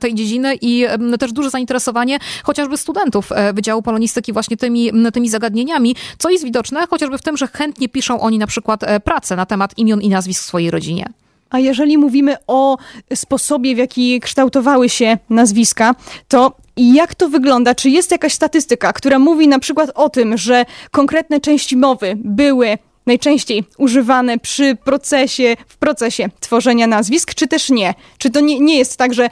tej 0.00 0.14
dziedziny 0.14 0.54
i 0.60 0.86
też 1.18 1.32
duże 1.32 1.50
zainteresowanie 1.50 2.18
chociażby 2.42 2.76
studentów 2.76 3.32
e, 3.32 3.52
Wydziału 3.52 3.82
Polonistyki 3.82 4.32
właśnie 4.32 4.56
tymi, 4.56 4.90
tymi 5.12 5.28
zagadnieniami, 5.28 5.96
co 6.18 6.30
jest 6.30 6.44
widoczne 6.44 6.86
chociażby 6.86 7.18
w 7.18 7.22
tym, 7.22 7.36
że 7.36 7.46
chętnie 7.46 7.88
piszą 7.88 8.20
oni 8.20 8.38
na 8.38 8.46
przykład 8.46 8.82
e, 8.82 9.00
pracę 9.00 9.36
na 9.36 9.46
temat 9.46 9.78
imion 9.78 10.00
i 10.00 10.08
nazwisk 10.08 10.42
w 10.42 10.46
swojej 10.46 10.70
rodzinie. 10.70 11.12
A 11.50 11.58
jeżeli 11.58 11.98
mówimy 11.98 12.36
o 12.46 12.78
sposobie, 13.14 13.74
w 13.74 13.78
jaki 13.78 14.20
kształtowały 14.20 14.88
się 14.88 15.18
nazwiska, 15.30 15.94
to 16.28 16.52
jak 16.76 17.14
to 17.14 17.28
wygląda? 17.28 17.74
Czy 17.74 17.90
jest 17.90 18.10
jakaś 18.10 18.32
statystyka, 18.32 18.92
która 18.92 19.18
mówi 19.18 19.48
na 19.48 19.58
przykład 19.58 19.90
o 19.94 20.08
tym, 20.08 20.38
że 20.38 20.64
konkretne 20.90 21.40
części 21.40 21.76
mowy 21.76 22.12
były 22.16 22.78
najczęściej 23.06 23.64
używane 23.78 24.38
przy 24.38 24.76
procesie, 24.84 25.56
w 25.68 25.76
procesie 25.76 26.28
tworzenia 26.40 26.86
nazwisk, 26.86 27.34
czy 27.34 27.48
też 27.48 27.70
nie? 27.70 27.94
Czy 28.18 28.30
to 28.30 28.40
nie, 28.40 28.60
nie 28.60 28.78
jest 28.78 28.96
tak, 28.96 29.14
że 29.14 29.28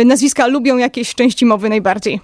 y, 0.00 0.04
nazwiska 0.04 0.46
lubią 0.46 0.76
jakieś 0.76 1.14
części 1.14 1.46
mowy 1.46 1.68
najbardziej? 1.68 2.20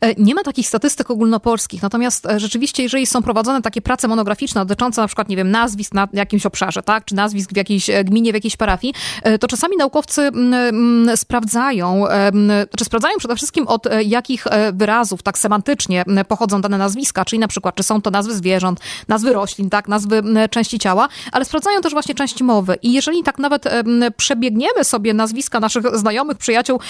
E, 0.00 0.14
nie 0.14 0.34
ma 0.34 0.42
takich 0.42 0.68
statystyk 0.68 1.10
ogólnopolskich, 1.10 1.82
natomiast 1.82 2.26
e, 2.26 2.40
rzeczywiście, 2.40 2.82
jeżeli 2.82 3.06
są 3.06 3.22
prowadzone 3.22 3.62
takie 3.62 3.82
prace 3.82 4.08
monograficzne 4.08 4.66
dotyczące 4.66 5.00
na 5.00 5.06
przykład, 5.06 5.28
nie 5.28 5.36
wiem, 5.36 5.50
nazwisk 5.50 5.94
na 5.94 6.08
jakimś 6.12 6.46
obszarze, 6.46 6.82
tak, 6.82 7.04
czy 7.04 7.14
nazwisk 7.14 7.52
w 7.52 7.56
jakiejś 7.56 7.90
gminie, 8.04 8.32
w 8.32 8.34
jakiejś 8.34 8.56
parafii, 8.56 8.94
to 9.40 9.48
czasami 9.48 9.76
naukowcy 9.76 10.30
sprawdzają, 11.16 12.04
czy 12.76 12.84
sprawdzają 12.84 13.18
przede 13.18 13.36
wszystkim 13.36 13.68
od 13.68 13.86
jakich 14.04 14.44
wyrazów 14.72 15.22
tak 15.22 15.38
semantycznie 15.38 16.04
pochodzą 16.28 16.60
dane 16.60 16.78
nazwiska, 16.78 17.24
czyli 17.24 17.38
na 17.38 17.48
przykład, 17.48 17.74
czy 17.74 17.82
są 17.82 18.02
to 18.02 18.10
nazwy 18.10 18.34
zwierząt, 18.34 18.80
nazwy 19.08 19.32
roślin, 19.32 19.70
tak, 19.70 19.88
nazwy 19.88 20.22
części 20.48 20.78
ciała, 20.78 21.08
ale 21.32 21.44
sprawdzają 21.44 21.80
też 21.80 21.92
właśnie 21.92 22.14
części 22.14 22.44
mowy. 22.44 22.76
I 22.82 22.92
jeżeli 22.92 23.22
tak 23.22 23.38
nawet 23.38 23.64
przebiegniemy 24.16 24.84
sobie 24.84 25.14
nazwiska 25.14 25.60
naszych 25.60 25.96
znajomych, 25.96 26.38
przyjaciół 26.38 26.80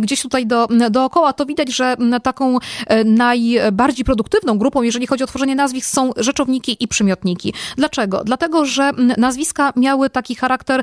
gdzieś 0.00 0.22
tutaj 0.22 0.46
do, 0.46 0.68
dookoła, 0.90 1.32
to 1.32 1.46
widać, 1.46 1.74
że 1.74 1.96
taką 2.22 2.58
e, 2.86 3.04
najbardziej 3.04 4.04
produktywną 4.04 4.58
grupą, 4.58 4.82
jeżeli 4.82 5.06
chodzi 5.06 5.24
o 5.24 5.26
tworzenie 5.26 5.54
nazwisk, 5.54 5.90
są 5.90 6.10
rzeczowniki 6.16 6.76
i 6.80 6.88
przymiotniki. 6.88 7.54
Dlaczego? 7.76 8.24
Dlatego, 8.24 8.64
że 8.64 8.90
nazwiska 9.18 9.72
miały 9.76 10.10
taki 10.10 10.34
charakter 10.34 10.82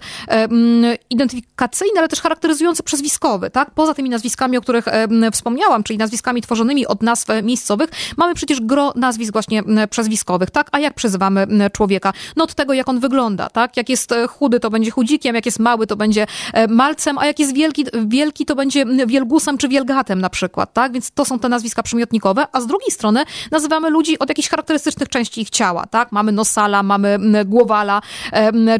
identyfikacyjny, 1.10 2.00
ale 2.00 2.08
też 2.08 2.22
charakteryzujący 2.22 2.84
przezwiskowy, 2.84 3.50
tak? 3.50 3.72
Poza 3.72 3.94
tymi 3.94 4.10
nazwiskami, 4.10 4.58
o 4.58 4.62
których 4.62 4.86
wspomniałam, 5.32 5.84
czyli 5.84 6.00
nazwiskami 6.00 6.42
tworzonymi 6.42 6.88
od 6.88 7.04
nazw 7.04 7.28
miejscowych, 7.44 7.90
mamy 8.18 8.36
przecież 8.36 8.62
gro 8.62 8.94
nazwisk 8.96 9.34
właśnie 9.34 9.64
przezwiskowych, 9.90 10.52
tak? 10.52 10.70
A 10.72 10.80
jak 10.80 10.94
przezywamy 10.94 11.48
człowieka? 11.74 11.97
Człowieka. 12.00 12.14
No 12.36 12.44
od 12.44 12.56
tego, 12.56 12.74
jak 12.74 12.90
on 12.90 13.00
wygląda, 13.00 13.50
tak? 13.50 13.78
Jak 13.78 13.90
jest 13.90 14.12
e, 14.12 14.28
chudy, 14.28 14.60
to 14.60 14.70
będzie 14.70 14.92
chudzikiem, 14.92 15.36
jak 15.36 15.46
jest 15.46 15.60
mały, 15.60 15.88
to 15.88 15.96
będzie 15.96 16.28
e, 16.54 16.68
malcem, 16.68 17.18
a 17.18 17.26
jak 17.26 17.40
jest 17.40 17.54
wielki, 17.54 17.86
wielki 18.08 18.46
to 18.46 18.56
będzie 18.56 18.86
wielgusem 19.08 19.58
czy 19.58 19.68
wielgatem 19.68 20.22
na 20.22 20.30
przykład, 20.30 20.74
tak? 20.74 20.92
Więc 20.92 21.12
to 21.12 21.26
są 21.26 21.40
te 21.40 21.50
nazwiska 21.50 21.84
przymiotnikowe, 21.84 22.48
a 22.52 22.62
z 22.62 22.68
drugiej 22.68 22.92
strony 22.92 23.24
nazywamy 23.52 23.90
ludzi 23.90 24.20
od 24.20 24.30
jakichś 24.30 24.50
charakterystycznych 24.50 25.10
części 25.10 25.42
ich 25.42 25.50
ciała, 25.50 25.86
tak? 25.86 26.12
Mamy 26.12 26.32
nosala, 26.32 26.84
mamy 26.84 27.20
głowala, 27.46 28.02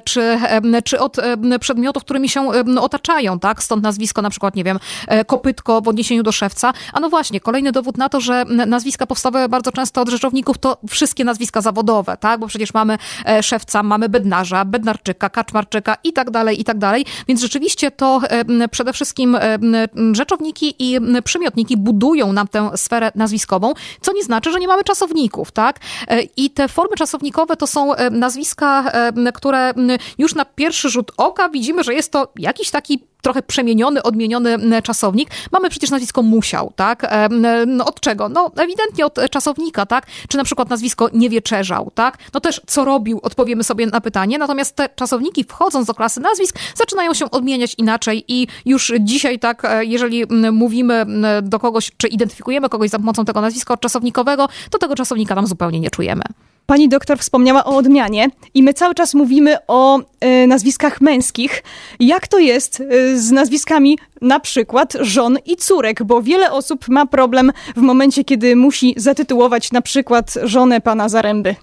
czy, 0.04 0.40
czy 0.84 1.00
od 1.00 1.18
przedmiotów, 1.60 2.04
którymi 2.04 2.30
się 2.30 2.52
otaczają, 2.80 3.40
tak? 3.40 3.64
Stąd 3.64 3.84
nazwisko 3.84 4.22
na 4.22 4.30
przykład, 4.30 4.56
nie 4.56 4.64
wiem, 4.64 4.80
e, 5.08 5.26
kopytko 5.26 5.82
w 5.82 5.88
odniesieniu 5.88 6.24
do 6.24 6.32
szewca. 6.32 6.74
A 6.94 7.00
no 7.00 7.10
właśnie, 7.10 7.40
kolejny 7.40 7.72
dowód 7.72 7.98
na 7.98 8.10
to, 8.10 8.22
że 8.22 8.46
nazwiska 8.46 9.08
powstały 9.08 9.50
bardzo 9.50 9.72
często 9.72 10.02
od 10.02 10.10
rzeczowników, 10.10 10.58
to 10.58 10.78
wszystkie 10.90 11.24
nazwiska 11.24 11.62
zawodowe, 11.62 12.18
tak? 12.18 12.40
Bo 12.40 12.48
przecież 12.48 12.74
mamy 12.74 12.98
szewca, 13.42 13.84
mamy 13.84 14.10
bednarza, 14.10 14.66
bednarczyka, 14.66 15.30
kaczmarczyka 15.30 15.98
i 16.04 16.14
tak 16.14 16.32
dalej, 16.32 16.62
i 16.62 16.64
tak 16.64 16.78
dalej. 16.78 17.06
Więc 17.28 17.42
rzeczywiście 17.42 17.92
to 17.92 18.22
e, 18.30 18.68
przede 18.68 18.94
wszystkim 18.94 19.36
e, 19.36 19.58
rzeczowniki 20.12 20.76
i 20.80 21.00
przymiotniki 21.24 21.78
budują 21.78 22.34
nam 22.34 22.48
tę 22.48 22.72
sferę 22.76 23.12
nazwiskową, 23.16 23.74
co 24.02 24.14
nie 24.14 24.24
znaczy, 24.24 24.52
że 24.52 24.60
nie 24.60 24.68
mamy 24.68 24.84
czasowników, 24.84 25.52
tak? 25.52 25.80
I 26.38 26.50
te 26.50 26.68
formy 26.68 26.96
czasownikowe 26.96 27.58
to 27.58 27.68
są 27.68 27.92
nazwiska, 28.12 28.92
które 29.34 29.74
już 30.18 30.36
na 30.36 30.46
pierwszy 30.46 30.90
rzut 30.90 31.12
oka 31.18 31.50
widzimy, 31.50 31.84
że 31.84 31.94
jest 31.94 32.12
to 32.12 32.34
jakiś 32.36 32.72
taki 32.72 33.08
trochę 33.22 33.42
przemieniony, 33.42 34.04
odmieniony 34.04 34.82
czasownik. 34.84 35.30
Mamy 35.52 35.70
przecież 35.70 35.90
nazwisko 35.90 36.22
musiał, 36.22 36.74
tak? 36.76 37.12
No 37.68 37.86
od 37.86 38.00
czego? 38.00 38.30
No 38.30 38.52
ewidentnie 38.58 39.06
od 39.06 39.20
czasownika, 39.32 39.86
tak? 39.86 40.06
Czy 40.30 40.38
na 40.38 40.44
przykład 40.44 40.70
nazwisko 40.70 41.10
nie 41.14 41.30
wieczerzał, 41.30 41.92
tak? 41.96 42.18
No 42.34 42.40
też 42.40 42.62
co 42.68 42.86
robił, 42.86 43.20
odpowiemy 43.24 43.64
sobie 43.64 43.88
na 43.88 44.02
pytanie. 44.02 44.38
Natomiast 44.38 44.76
te 44.76 44.90
czasowniki 44.90 45.44
wchodząc 45.44 45.88
do 45.88 45.94
klasy 45.94 46.20
nazwisk 46.20 46.60
zaczynają 46.76 47.14
się 47.14 47.32
odmieniać 47.32 47.76
inaczej 47.78 48.24
i 48.28 48.48
już 48.66 48.94
dzisiaj 49.00 49.40
tak, 49.40 49.66
e, 49.66 49.86
jeżeli 49.86 50.24
mówimy 50.52 51.06
do 51.44 51.60
kogoś, 51.60 51.92
czy 51.98 52.08
identyfikujemy 52.08 52.70
kogoś 52.70 52.90
za 52.90 53.00
pomocą 53.00 53.26
tego 53.26 53.42
nazwiska 53.42 53.78
czasownikowego, 53.78 54.48
to 54.70 54.78
tego 54.78 54.96
czasownika 54.96 55.36
tam 55.36 55.48
zupełnie 55.48 55.80
nie 55.80 55.90
czujemy. 55.90 56.24
Pani 56.70 56.90
doktor 56.90 57.20
wspomniała 57.20 57.66
o 57.66 57.76
odmianie 57.76 58.30
i 58.54 58.64
my 58.64 58.74
cały 58.74 58.96
czas 58.96 59.14
mówimy 59.14 59.58
o 59.68 60.00
y, 60.00 60.48
nazwiskach 60.48 61.02
męskich. 61.02 61.64
Jak 62.00 62.28
to 62.28 62.40
jest 62.40 62.80
y, 62.80 63.20
z 63.20 63.32
nazwiskami 63.32 63.98
na 64.22 64.40
przykład 64.40 64.94
żon 65.00 65.38
i 65.46 65.56
córek? 65.56 66.04
Bo 66.04 66.22
wiele 66.22 66.52
osób 66.52 66.88
ma 66.88 67.06
problem 67.06 67.52
w 67.76 67.82
momencie, 67.82 68.24
kiedy 68.24 68.56
musi 68.56 68.94
zatytułować 68.98 69.72
na 69.72 69.82
przykład 69.82 70.34
żonę 70.44 70.82
pana 70.82 71.10
Zaręby. 71.10 71.56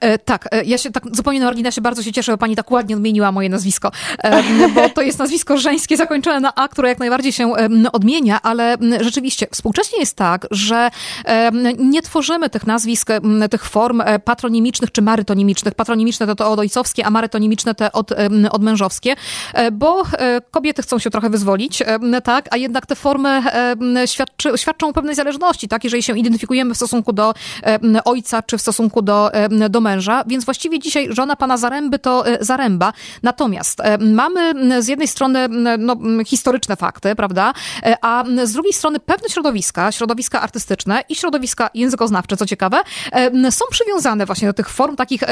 E, 0.00 0.18
tak, 0.18 0.48
e, 0.52 0.64
ja 0.64 0.78
się 0.78 0.90
tak 0.90 1.04
zupełnie 1.12 1.40
na 1.40 1.46
marginesie 1.46 1.80
bardzo 1.80 2.02
się 2.02 2.12
cieszę, 2.12 2.32
że 2.32 2.38
pani 2.38 2.56
tak 2.56 2.70
ładnie 2.70 2.96
odmieniła 2.96 3.32
moje 3.32 3.48
nazwisko, 3.48 3.90
e, 4.18 4.68
bo 4.68 4.88
to 4.88 5.02
jest 5.02 5.18
nazwisko 5.18 5.56
żeńskie 5.56 5.96
zakończone 5.96 6.40
na 6.40 6.54
A, 6.54 6.68
które 6.68 6.88
jak 6.88 6.98
najbardziej 6.98 7.32
się 7.32 7.52
odmienia, 7.92 8.40
ale 8.42 8.76
rzeczywiście 9.00 9.46
współcześnie 9.52 9.98
jest 9.98 10.16
tak, 10.16 10.46
że 10.50 10.90
nie 11.78 12.02
tworzymy 12.02 12.50
tych 12.50 12.66
nazwisk, 12.66 13.08
tych 13.50 13.64
form 13.64 14.02
patronimicznych 14.24 14.92
czy 14.92 15.02
marytonimicznych. 15.02 15.74
Patronimiczne 15.74 16.26
to, 16.26 16.34
to 16.34 16.50
od 16.50 16.58
ojcowskie, 16.58 17.06
a 17.06 17.10
marytonimiczne 17.10 17.74
te 17.74 17.92
od, 17.92 18.12
od 18.50 18.62
mężowskie, 18.62 19.16
bo 19.72 20.02
kobiety 20.50 20.82
chcą 20.82 20.98
się 20.98 21.10
trochę 21.10 21.30
wyzwolić, 21.30 21.82
tak, 22.24 22.48
a 22.50 22.56
jednak 22.56 22.86
te 22.86 22.96
formy 22.96 23.42
świadczy, 24.06 24.52
świadczą 24.56 24.88
o 24.88 24.92
pewnej 24.92 25.14
zależności, 25.14 25.68
tak, 25.68 25.84
jeżeli 25.84 26.02
się 26.02 26.18
identyfikujemy 26.18 26.74
w 26.74 26.76
stosunku 26.76 27.12
do 27.12 27.34
ojca 28.04 28.42
czy 28.42 28.58
w 28.58 28.60
stosunku 28.62 29.02
do 29.02 29.30
do 29.72 29.80
męża, 29.80 30.24
więc 30.26 30.44
właściwie 30.44 30.78
dzisiaj 30.78 31.08
żona 31.10 31.36
pana 31.36 31.56
Zaręby 31.56 31.98
to 31.98 32.24
Zaręba. 32.40 32.92
Natomiast 33.22 33.82
mamy 34.00 34.54
z 34.82 34.88
jednej 34.88 35.08
strony 35.08 35.48
no, 35.78 35.96
historyczne 36.26 36.76
fakty, 36.76 37.14
prawda, 37.14 37.52
a 38.00 38.24
z 38.44 38.52
drugiej 38.52 38.72
strony 38.72 39.00
pewne 39.00 39.28
środowiska, 39.28 39.92
środowiska 39.92 40.40
artystyczne 40.40 41.02
i 41.08 41.14
środowiska 41.14 41.70
językoznawcze, 41.74 42.36
co 42.36 42.46
ciekawe, 42.46 42.80
są 43.50 43.64
przywiązane 43.70 44.26
właśnie 44.26 44.48
do 44.48 44.54
tych 44.54 44.68
form 44.68 44.96
takich 44.96 45.22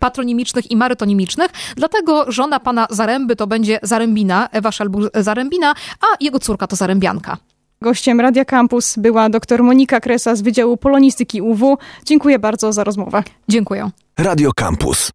patronimicznych 0.00 0.70
i 0.70 0.76
marytonimicznych, 0.76 1.50
dlatego 1.76 2.32
żona 2.32 2.60
pana 2.60 2.86
Zaręby 2.90 3.36
to 3.36 3.46
będzie 3.46 3.78
Zarębina, 3.82 4.48
Ewa 4.52 4.72
Szelbur 4.72 5.10
Zarębina, 5.14 5.74
a 6.00 6.06
jego 6.20 6.38
córka 6.38 6.66
to 6.66 6.76
Zarębianka. 6.76 7.36
Gościem 7.84 8.20
Radia 8.20 8.44
Campus 8.44 8.96
była 8.98 9.28
dr 9.28 9.62
Monika 9.62 10.00
Kresa 10.00 10.36
z 10.36 10.42
Wydziału 10.42 10.76
Polonistyki 10.76 11.42
UW. 11.42 11.78
Dziękuję 12.04 12.38
bardzo 12.38 12.72
za 12.72 12.84
rozmowę. 12.84 13.22
Dziękuję. 13.48 13.90
Radio 14.18 14.50
Campus. 14.52 15.08